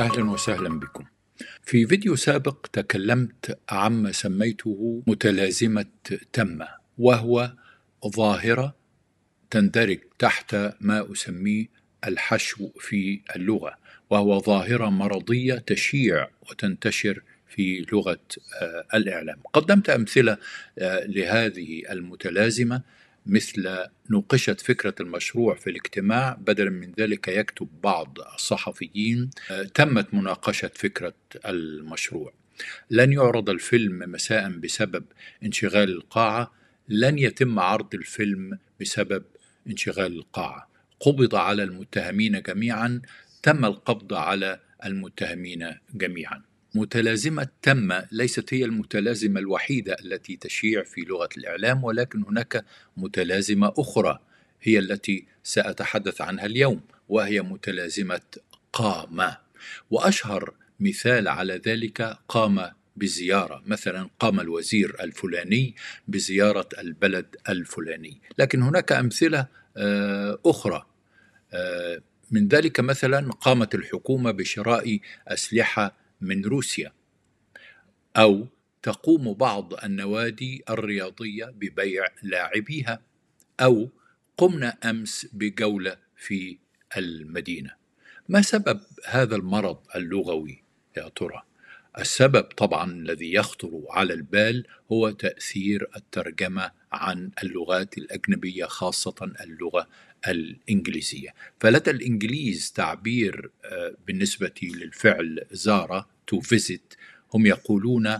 [0.00, 1.04] أهلا وسهلا بكم.
[1.62, 5.86] في فيديو سابق تكلمت عما سميته متلازمة
[6.32, 6.58] تم
[6.98, 7.52] وهو
[8.06, 8.74] ظاهرة
[9.50, 11.66] تندرج تحت ما أسميه
[12.06, 13.74] الحشو في اللغة
[14.10, 18.20] وهو ظاهرة مرضية تشيع وتنتشر في لغة
[18.62, 19.40] آه، الإعلام.
[19.52, 20.36] قدمت أمثلة
[20.78, 22.82] آه، لهذه المتلازمة
[23.26, 30.70] مثل نوقشت فكرة المشروع في الاجتماع بدلا من ذلك يكتب بعض الصحفيين آه، تمت مناقشة
[30.74, 31.14] فكرة
[31.46, 32.32] المشروع.
[32.90, 35.04] لن يعرض الفيلم مساء بسبب
[35.42, 36.52] انشغال القاعة
[36.88, 39.24] لن يتم عرض الفيلم بسبب
[39.66, 40.68] انشغال القاعة.
[41.00, 43.02] قبض على المتهمين جميعا
[43.42, 46.42] تم القبض على المتهمين جميعا.
[46.74, 52.64] متلازمة تم ليست هي المتلازمة الوحيدة التي تشيع في لغة الإعلام ولكن هناك
[52.96, 54.18] متلازمة أخرى
[54.62, 58.20] هي التي سأتحدث عنها اليوم وهي متلازمة
[58.72, 59.34] قام.
[59.90, 65.74] وأشهر مثال على ذلك قام بزيارة مثلا قام الوزير الفلاني
[66.08, 68.20] بزيارة البلد الفلاني.
[68.38, 70.86] لكن هناك أمثلة آه، أخرى.
[71.52, 76.92] آه، من ذلك مثلا قامت الحكومة بشراء أسلحة من روسيا
[78.16, 78.46] أو
[78.82, 83.00] تقوم بعض النوادي الرياضية ببيع لاعبيها
[83.60, 83.88] أو
[84.36, 86.58] قمنا أمس بجولة في
[86.96, 87.70] المدينة
[88.28, 90.62] ما سبب هذا المرض اللغوي
[90.96, 91.42] يا ترى؟
[91.98, 99.88] السبب طبعا الذي يخطر على البال هو تأثير الترجمة عن اللغات الأجنبية خاصة اللغة
[100.28, 106.96] الإنجليزية فلدى الإنجليز تعبير آه، بالنسبة للفعل زار to visit.
[107.34, 108.18] هم يقولون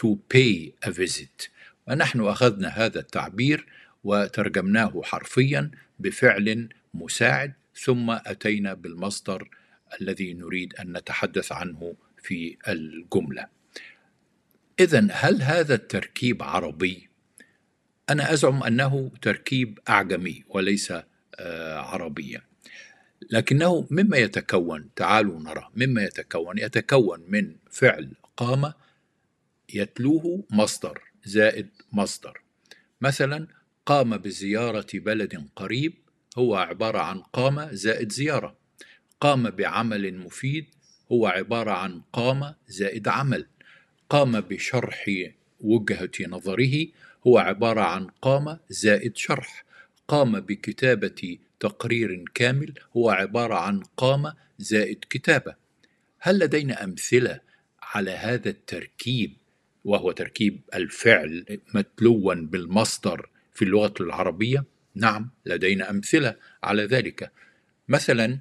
[0.00, 1.48] to pay a visit.
[1.88, 3.66] ونحن أخذنا هذا التعبير
[4.04, 9.48] وترجمناه حرفيا بفعل مساعد ثم أتينا بالمصدر
[10.00, 13.46] الذي نريد أن نتحدث عنه في الجملة.
[14.80, 17.08] اذا هل هذا التركيب عربي؟
[18.10, 20.92] أنا أزعم أنه تركيب أعجمي وليس
[21.40, 22.42] آه، عربيا.
[23.30, 28.72] لكنه مما يتكون تعالوا نرى مما يتكون يتكون من فعل قام
[29.74, 32.40] يتلوه مصدر زائد مصدر.
[33.00, 33.46] مثلا
[33.86, 35.94] قام بزيارة بلد قريب
[36.38, 38.56] هو عبارة عن قام زائد زيارة.
[39.20, 40.66] قام بعمل مفيد
[41.12, 43.46] هو عبارة عن قام زائد عمل.
[44.10, 45.04] قام بشرح
[45.60, 46.86] وجهة نظره
[47.26, 49.64] هو عبارة عن قام زائد شرح.
[50.08, 55.54] قام بكتابة تقرير كامل هو عبارة عن قام زائد كتابة.
[56.18, 57.40] هل لدينا أمثلة
[57.82, 59.36] على هذا التركيب؟
[59.84, 67.32] وهو تركيب الفعل متلوا بالمصدر في اللغة العربية؟ نعم لدينا أمثلة على ذلك.
[67.88, 68.38] مثلا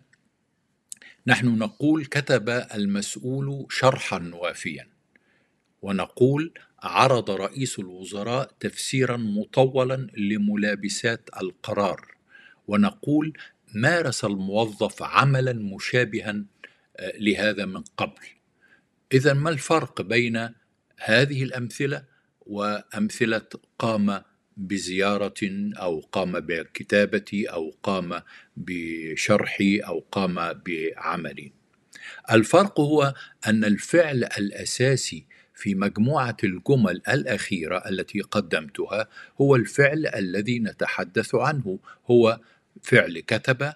[1.28, 4.88] نحن نقول كتب المسؤول شرحا وافيا
[5.82, 6.54] ونقول
[6.86, 12.16] عرض رئيس الوزراء تفسيرا مطولا لملابسات القرار
[12.68, 13.34] ونقول
[13.74, 16.44] مارس الموظف عملا مشابها
[16.98, 18.22] آه، لهذا من قبل.
[19.14, 20.50] اذا ما الفرق بين
[21.00, 22.04] هذه الأمثلة
[22.42, 23.48] وأمثلة
[23.80, 24.22] قام
[24.58, 28.22] بزيارة أو قام بكتابة أو قام
[28.58, 30.36] بشرح أو قام
[30.66, 31.52] بعمل؟
[32.32, 33.14] الفرق هو
[33.48, 35.26] أن الفعل الأساسي
[35.56, 39.08] في مجموعة الجمل الأخيرة التي قدمتها
[39.42, 41.80] هو الفعل الذي نتحدث عنه.
[42.12, 42.40] هو
[42.82, 43.74] فعل كتب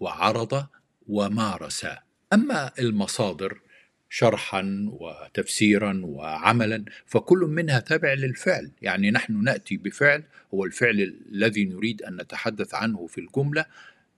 [0.00, 0.66] وعرض
[1.08, 1.86] ومارس.
[2.32, 3.60] أما المصادر
[4.08, 8.70] شرحا وتفسيرا وعملا فكل منها تابع للفعل.
[8.82, 10.22] يعني نحن نأتي بفعل
[10.54, 13.64] هو الفعل الذي نريد أن نتحدث عنه في الجملة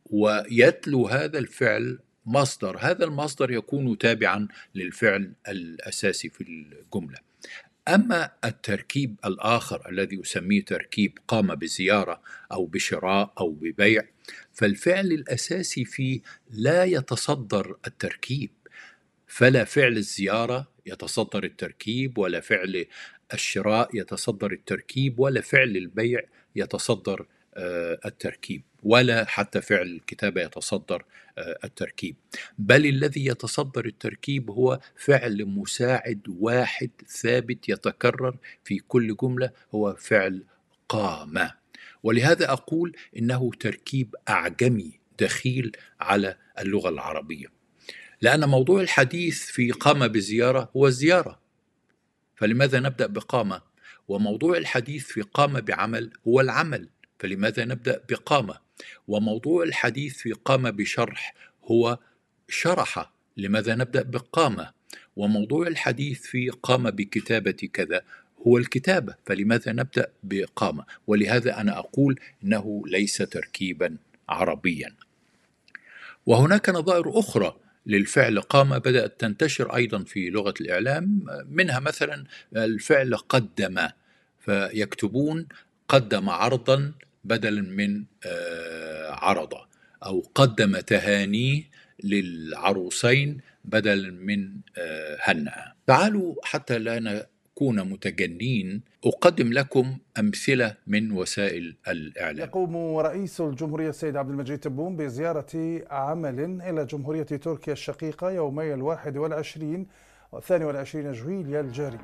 [0.06, 7.18] ويتلو هذا الفعل مصدر هذا المصدر يكون تابعا للفعل الأساسي في الجملة.
[7.88, 12.22] أما التركيب الآخر الذي اسميه تركيب قام بزيارة
[12.52, 14.02] أو بشراء أو ببيع
[14.52, 16.20] فالفعل الأساسي فيه
[16.50, 18.50] لا يتصدر التركيب.
[19.26, 22.86] فلا فعل الزيارة يتصدر التركيب ولا فعل
[23.34, 26.20] الشراء يتصدر التركيب ولا فعل البيع
[26.56, 28.62] يتصدر آه، التركيب.
[28.82, 31.04] ولا حتى فعل الكتابة يتصدر
[31.38, 32.16] التركيب.
[32.58, 40.44] بل الذي يتصدر التركيب هو فعل مساعد واحد ثابت يتكرر في كل جملة هو فعل
[40.88, 41.50] قام.
[42.02, 47.46] ولهذا أقول إنه تركيب أعجمي دخيل على اللغة العربية.
[48.20, 51.40] لأن موضوع الحديث في قام بزيارة هو الزيارة
[52.36, 53.62] فلماذا نبدأ بقامة
[54.08, 56.88] وموضوع الحديث في قام بعمل هو العمل.
[57.18, 58.58] فلماذا نبدأ بقامه
[59.08, 61.34] وموضوع الحديث في قام بشرح
[61.64, 61.98] هو
[62.48, 64.70] شرح لماذا نبدأ بقامة
[65.16, 68.02] وموضوع الحديث في قام بكتابة كذا
[68.46, 73.96] هو الكتابة فلماذا نبدأ بقامة ولهذا أنا أقول إنه ليس تركيبا
[74.28, 74.94] عربيا.
[76.26, 77.56] وهناك نظائر أخرى
[77.86, 82.24] للفعل قام بدأت تنتشر أيضا في لغة الإعلام منها مثلا
[82.56, 83.88] الفعل قدم
[84.40, 85.46] فيكتبون
[85.88, 86.92] قدم عرضا
[87.24, 89.54] بدلا من آه، عرض
[90.06, 91.62] أو قدم تهانيه
[92.04, 101.76] للعروسين بدلا من آه، هنأ تعالوا حتى لا نكون متجنين أقدم لكم أمثلة من وسائل
[101.88, 102.48] الإعلام.
[102.48, 109.16] يقوم رئيس الجمهورية السيد عبد المجيد تبون بزيارة عمل إلى جمهورية تركيا الشقيقة يومي الواحد
[109.16, 109.86] والعشرين
[110.32, 111.98] والثاني والعشرين جويليا الجاري.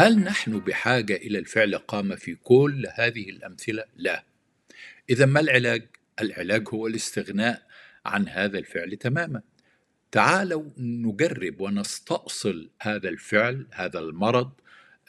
[0.00, 4.24] هل نحن بحاجة إلى الفعل قام في كل هذه الأمثلة؟ لا.
[5.10, 5.88] إذا ما العلاج؟
[6.20, 7.62] العلاج هو الاستغناء
[8.06, 9.42] عن هذا الفعل تماما.
[10.12, 14.50] تعالوا نجرب ونستأصل هذا الفعل، هذا المرض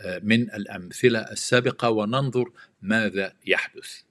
[0.01, 2.51] آه، من الأمثلة السابقة وننظر
[2.81, 4.01] ماذا يحدث.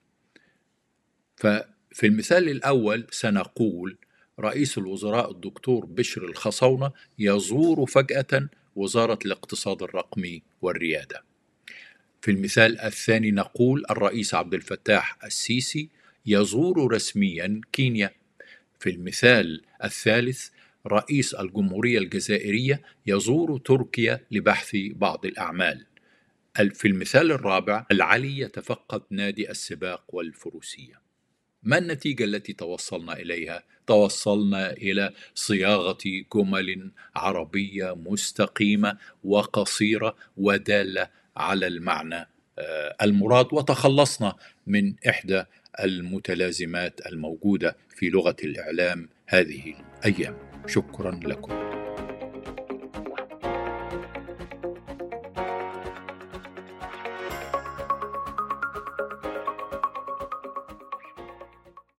[1.37, 3.99] ففي المثال الأول سنقول
[4.41, 8.49] رئيس الوزراء الدكتور بشر الخصونة يزور فجأة
[8.79, 11.25] وزارة الاقتصاد الرقمي والريادة.
[12.23, 15.89] في المثال الثاني نقول الرئيس عبد الفتاح السيسي
[16.27, 18.11] يزور رسميا كينيا.
[18.81, 20.49] في المثال الثالث
[20.87, 25.87] رئيس الجمهورية الجزائرية يزور تركيا لبحث بعض الأعمال.
[26.75, 31.08] في المثال الرابع العلي يتفقد نادي السباق والفروسية.
[31.63, 35.99] ما النتيجة التي توصلنا إليها؟ توصلنا إلى صياغة
[36.35, 42.29] جمل عربية مستقيمة وقصيرة ودالة على المعنى
[42.59, 43.47] آه، المراد.
[43.53, 44.35] وتخلصنا
[44.67, 45.45] من إحدى
[45.81, 49.75] المتلازمات الموجودة في لغة الإعلام هذه
[50.05, 50.37] الأيام.
[50.67, 51.78] شكرا لكم.